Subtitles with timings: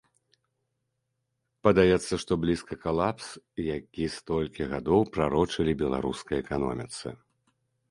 [1.67, 3.27] Падаецца, што блізка калапс,
[3.77, 7.07] які столькі гадоў прарочылі беларускай эканоміцы.